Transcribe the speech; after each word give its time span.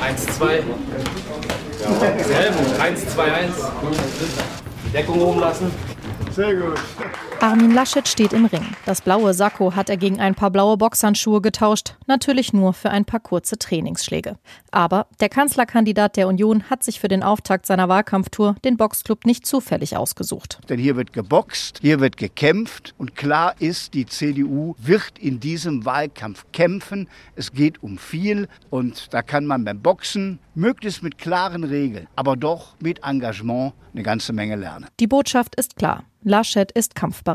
1, 0.00 0.26
2. 0.38 0.62
Sehr 2.24 2.50
gut. 2.50 2.80
1, 2.80 3.14
2, 3.14 3.32
1. 3.32 3.54
Deckung 4.92 5.20
oben 5.20 5.40
lassen. 5.40 5.70
Sehr 6.34 6.54
gut. 6.54 6.78
Armin 7.40 7.72
Laschet 7.72 8.08
steht 8.08 8.32
im 8.32 8.46
Ring. 8.46 8.64
Das 8.86 9.02
blaue 9.02 9.34
Sakko 9.34 9.74
hat 9.76 9.90
er 9.90 9.96
gegen 9.96 10.20
ein 10.20 10.34
paar 10.34 10.50
blaue 10.50 10.76
Boxhandschuhe 10.76 11.40
getauscht, 11.40 11.94
natürlich 12.06 12.52
nur 12.52 12.72
für 12.72 12.90
ein 12.90 13.04
paar 13.04 13.20
kurze 13.20 13.58
Trainingsschläge. 13.58 14.36
Aber 14.70 15.06
der 15.20 15.28
Kanzlerkandidat 15.28 16.16
der 16.16 16.28
Union 16.28 16.70
hat 16.70 16.82
sich 16.82 16.98
für 16.98 17.08
den 17.08 17.22
Auftakt 17.22 17.66
seiner 17.66 17.88
Wahlkampftour 17.88 18.56
den 18.64 18.76
Boxclub 18.76 19.26
nicht 19.26 19.46
zufällig 19.46 19.96
ausgesucht. 19.96 20.60
Denn 20.68 20.78
hier 20.78 20.96
wird 20.96 21.12
geboxt, 21.12 21.80
hier 21.82 22.00
wird 22.00 22.16
gekämpft 22.16 22.94
und 22.96 23.14
klar 23.14 23.54
ist, 23.58 23.94
die 23.94 24.06
CDU 24.06 24.74
wird 24.78 25.18
in 25.18 25.38
diesem 25.38 25.84
Wahlkampf 25.84 26.46
kämpfen. 26.52 27.08
Es 27.34 27.52
geht 27.52 27.82
um 27.82 27.98
viel 27.98 28.48
und 28.70 29.12
da 29.12 29.22
kann 29.22 29.46
man 29.46 29.64
beim 29.64 29.80
Boxen 29.80 30.38
möglichst 30.54 31.02
mit 31.02 31.18
klaren 31.18 31.64
Regeln, 31.64 32.06
aber 32.16 32.36
doch 32.36 32.76
mit 32.80 33.04
Engagement 33.04 33.74
eine 33.92 34.02
ganze 34.02 34.32
Menge 34.32 34.56
lernen. 34.56 34.86
Die 35.00 35.06
Botschaft 35.06 35.54
ist 35.56 35.76
klar. 35.76 36.04
Laschet 36.22 36.72
ist 36.72 36.96
kampfbereit. 36.96 37.25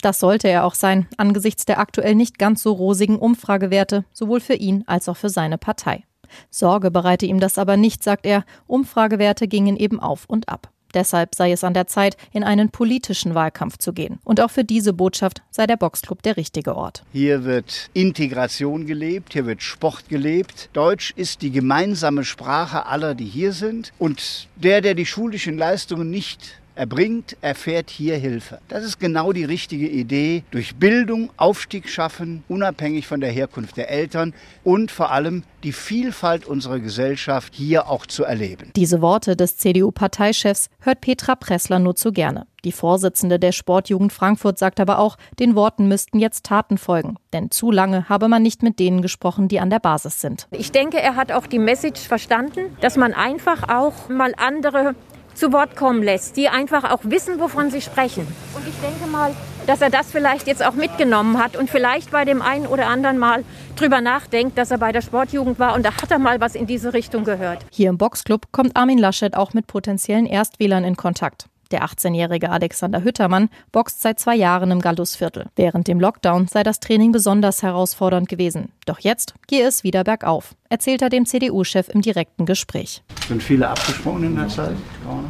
Das 0.00 0.20
sollte 0.20 0.48
er 0.48 0.64
auch 0.64 0.74
sein, 0.74 1.06
angesichts 1.16 1.64
der 1.64 1.80
aktuell 1.80 2.14
nicht 2.14 2.38
ganz 2.38 2.62
so 2.62 2.72
rosigen 2.72 3.18
Umfragewerte, 3.18 4.04
sowohl 4.12 4.40
für 4.40 4.54
ihn 4.54 4.84
als 4.86 5.08
auch 5.08 5.16
für 5.16 5.30
seine 5.30 5.58
Partei. 5.58 6.04
Sorge 6.50 6.90
bereite 6.90 7.26
ihm 7.26 7.40
das 7.40 7.58
aber 7.58 7.76
nicht, 7.76 8.02
sagt 8.02 8.26
er. 8.26 8.44
Umfragewerte 8.66 9.48
gingen 9.48 9.76
eben 9.76 10.00
auf 10.00 10.24
und 10.26 10.48
ab. 10.48 10.70
Deshalb 10.94 11.34
sei 11.34 11.52
es 11.52 11.64
an 11.64 11.74
der 11.74 11.86
Zeit, 11.86 12.16
in 12.32 12.42
einen 12.42 12.70
politischen 12.70 13.34
Wahlkampf 13.34 13.78
zu 13.78 13.92
gehen. 13.92 14.18
Und 14.24 14.40
auch 14.40 14.50
für 14.50 14.64
diese 14.64 14.92
Botschaft 14.92 15.42
sei 15.50 15.66
der 15.66 15.76
Boxclub 15.76 16.22
der 16.22 16.36
richtige 16.36 16.76
Ort. 16.76 17.04
Hier 17.12 17.44
wird 17.44 17.90
Integration 17.92 18.86
gelebt, 18.86 19.34
hier 19.34 19.46
wird 19.46 19.62
Sport 19.62 20.08
gelebt. 20.08 20.70
Deutsch 20.72 21.12
ist 21.14 21.42
die 21.42 21.50
gemeinsame 21.50 22.24
Sprache 22.24 22.86
aller, 22.86 23.14
die 23.14 23.26
hier 23.26 23.52
sind. 23.52 23.92
Und 23.98 24.48
der, 24.56 24.80
der 24.80 24.94
die 24.94 25.06
schulischen 25.06 25.58
Leistungen 25.58 26.10
nicht 26.10 26.58
erbringt, 26.78 27.36
erfährt 27.40 27.90
hier 27.90 28.16
Hilfe. 28.16 28.60
Das 28.68 28.84
ist 28.84 28.98
genau 28.98 29.32
die 29.32 29.44
richtige 29.44 29.88
Idee. 29.88 30.44
Durch 30.50 30.76
Bildung 30.76 31.30
Aufstieg 31.36 31.88
schaffen, 31.88 32.44
unabhängig 32.48 33.06
von 33.06 33.20
der 33.20 33.30
Herkunft 33.30 33.76
der 33.76 33.90
Eltern 33.90 34.32
und 34.64 34.90
vor 34.90 35.10
allem 35.10 35.42
die 35.64 35.72
Vielfalt 35.72 36.46
unserer 36.46 36.78
Gesellschaft 36.78 37.54
hier 37.54 37.88
auch 37.88 38.06
zu 38.06 38.24
erleben. 38.24 38.70
Diese 38.76 39.02
Worte 39.02 39.36
des 39.36 39.56
CDU-Parteichefs 39.56 40.70
hört 40.80 41.00
Petra 41.00 41.34
Pressler 41.34 41.80
nur 41.80 41.96
zu 41.96 42.12
gerne. 42.12 42.46
Die 42.64 42.72
Vorsitzende 42.72 43.38
der 43.38 43.52
Sportjugend 43.52 44.12
Frankfurt 44.12 44.58
sagt 44.58 44.80
aber 44.80 44.98
auch, 44.98 45.16
den 45.38 45.54
Worten 45.54 45.88
müssten 45.88 46.18
jetzt 46.18 46.44
Taten 46.44 46.78
folgen. 46.78 47.16
Denn 47.32 47.50
zu 47.50 47.70
lange 47.70 48.08
habe 48.08 48.28
man 48.28 48.42
nicht 48.42 48.62
mit 48.62 48.78
denen 48.78 49.02
gesprochen, 49.02 49.48
die 49.48 49.60
an 49.60 49.70
der 49.70 49.78
Basis 49.78 50.20
sind. 50.20 50.48
Ich 50.50 50.72
denke, 50.72 51.00
er 51.00 51.16
hat 51.16 51.32
auch 51.32 51.46
die 51.46 51.58
Message 51.58 52.00
verstanden, 52.00 52.76
dass 52.80 52.96
man 52.96 53.14
einfach 53.14 53.68
auch 53.68 54.08
mal 54.08 54.34
andere 54.36 54.94
zu 55.38 55.52
Wort 55.52 55.76
kommen 55.76 56.02
lässt, 56.02 56.36
die 56.36 56.48
einfach 56.48 56.90
auch 56.90 57.00
wissen, 57.04 57.38
wovon 57.38 57.70
sie 57.70 57.80
sprechen. 57.80 58.26
Und 58.54 58.66
ich 58.66 58.74
denke 58.80 59.06
mal, 59.10 59.32
dass 59.66 59.80
er 59.80 59.90
das 59.90 60.10
vielleicht 60.10 60.46
jetzt 60.46 60.64
auch 60.64 60.74
mitgenommen 60.74 61.38
hat 61.38 61.56
und 61.56 61.70
vielleicht 61.70 62.10
bei 62.10 62.24
dem 62.24 62.42
einen 62.42 62.66
oder 62.66 62.86
anderen 62.86 63.18
mal 63.18 63.44
drüber 63.76 64.00
nachdenkt, 64.00 64.56
dass 64.58 64.70
er 64.70 64.78
bei 64.78 64.92
der 64.92 65.02
Sportjugend 65.02 65.58
war 65.58 65.74
und 65.74 65.84
da 65.84 65.94
hat 65.94 66.10
er 66.10 66.18
mal 66.18 66.40
was 66.40 66.54
in 66.54 66.66
diese 66.66 66.94
Richtung 66.94 67.24
gehört. 67.24 67.64
Hier 67.70 67.90
im 67.90 67.98
Boxclub 67.98 68.50
kommt 68.50 68.76
Armin 68.76 68.98
Laschet 68.98 69.36
auch 69.36 69.52
mit 69.52 69.66
potenziellen 69.66 70.26
Erstwählern 70.26 70.84
in 70.84 70.96
Kontakt. 70.96 71.48
Der 71.70 71.84
18-jährige 71.84 72.48
Alexander 72.48 73.04
Hüttermann 73.04 73.50
boxt 73.72 74.00
seit 74.00 74.18
zwei 74.18 74.34
Jahren 74.34 74.70
im 74.70 74.80
Gallusviertel. 74.80 75.46
Während 75.54 75.86
dem 75.86 76.00
Lockdown 76.00 76.48
sei 76.48 76.62
das 76.62 76.80
Training 76.80 77.12
besonders 77.12 77.62
herausfordernd 77.62 78.26
gewesen. 78.26 78.72
Doch 78.86 79.00
jetzt 79.00 79.34
gehe 79.48 79.66
es 79.66 79.84
wieder 79.84 80.02
bergauf, 80.02 80.54
erzählt 80.70 81.02
er 81.02 81.10
dem 81.10 81.26
CDU-Chef 81.26 81.90
im 81.90 82.00
direkten 82.00 82.46
Gespräch. 82.46 83.02
Sind 83.28 83.42
viele 83.42 83.68
abgesprungen 83.68 84.24
in 84.24 84.36
der 84.36 84.48
Zeit? 84.48 84.72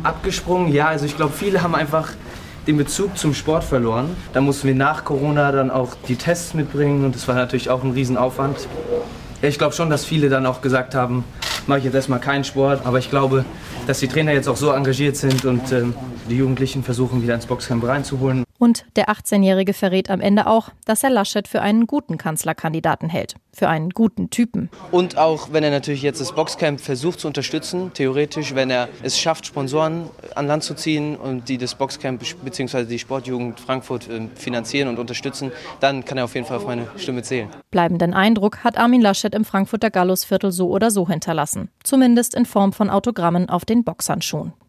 Abgesprungen, 0.05 0.73
ja. 0.73 0.87
Also 0.87 1.07
ich 1.07 1.17
glaube, 1.17 1.33
viele 1.33 1.61
haben 1.61 1.75
einfach 1.75 2.13
den 2.69 2.77
Bezug 2.77 3.19
zum 3.19 3.35
Sport 3.35 3.65
verloren. 3.65 4.17
Da 4.33 4.41
mussten 4.41 4.69
wir 4.69 4.77
nach 4.77 5.05
Corona 5.05 5.51
dann 5.51 5.73
auch 5.73 5.97
die 6.07 6.17
Tests 6.17 6.55
mitbringen 6.55 7.05
und 7.05 7.17
das 7.17 7.27
war 7.27 7.35
natürlich 7.35 7.69
auch 7.69 7.83
ein 7.83 7.91
Riesenaufwand. 7.91 8.69
Ich 9.43 9.59
glaube 9.59 9.75
schon, 9.75 9.91
dass 9.91 10.05
viele 10.05 10.29
dann 10.29 10.47
auch 10.47 10.61
gesagt 10.61 10.95
haben, 10.95 11.25
mache 11.67 11.79
ich 11.79 11.85
jetzt 11.85 11.95
erstmal 11.95 12.21
keinen 12.21 12.45
Sport, 12.45 12.85
aber 12.85 12.99
ich 12.99 13.11
glaube, 13.11 13.45
dass 13.87 14.01
die 14.01 14.09
Trainer 14.09 14.33
jetzt 14.33 14.49
auch 14.49 14.57
so 14.57 14.71
engagiert 14.73 15.17
sind 15.17 15.45
und 15.45 15.73
ähm, 15.73 15.95
die 16.29 16.37
Jugendlichen 16.37 16.83
versuchen, 16.83 17.23
wieder 17.23 17.35
ins 17.35 17.47
Boxcamp 17.47 17.85
reinzuholen. 17.85 18.45
Und 18.59 18.85
der 18.97 19.09
18-Jährige 19.09 19.73
verrät 19.73 20.11
am 20.11 20.21
Ende 20.21 20.47
auch, 20.47 20.71
dass 20.85 21.05
er 21.05 21.11
Laschet 21.11 21.47
für 21.47 21.63
einen 21.63 21.87
guten 21.87 22.19
Kanzlerkandidaten 22.19 23.09
hält. 23.09 23.37
Für 23.53 23.69
einen 23.69 23.91
guten 23.91 24.31
Typen. 24.31 24.69
Und 24.91 25.17
auch, 25.17 25.53
wenn 25.53 25.63
er 25.63 25.71
natürlich 25.71 26.03
jetzt 26.03 26.21
das 26.21 26.33
Boxcamp 26.33 26.81
versucht 26.81 27.21
zu 27.21 27.29
unterstützen, 27.29 27.93
theoretisch, 27.95 28.55
wenn 28.55 28.71
er 28.71 28.89
es 29.03 29.19
schafft, 29.19 29.47
Sponsoren 29.47 30.11
an 30.35 30.47
Land 30.47 30.65
zu 30.65 30.75
ziehen 30.75 31.17
und 31.17 31.49
die 31.49 31.59
das 31.59 31.75
Boxcamp 31.77 32.23
bzw. 32.45 32.85
die 32.85 32.99
Sportjugend 32.99 33.61
Frankfurt 33.61 34.09
äh, 34.09 34.29
finanzieren 34.35 34.89
und 34.89 34.99
unterstützen, 34.99 35.53
dann 35.81 36.05
kann 36.05 36.19
er 36.19 36.25
auf 36.25 36.35
jeden 36.35 36.47
Fall 36.47 36.59
auf 36.59 36.67
meine 36.67 36.89
Stimme 36.97 37.23
zählen. 37.23 37.49
Bleibenden 37.71 38.15
Eindruck 38.15 38.65
hat 38.65 38.77
Armin 38.77 39.01
Laschet 39.01 39.35
im 39.35 39.45
Frankfurter 39.45 39.91
Gallusviertel 39.91 40.53
so 40.53 40.69
oder 40.69 40.91
so 40.91 41.09
hinterlassen. 41.09 41.71
Zumindest 41.85 42.35
in 42.35 42.47
Form 42.47 42.73
von 42.73 42.91
Autogrammen 42.91 43.49
auf 43.49 43.65
den 43.65 43.85
Boxhandschuhen. 43.85 44.53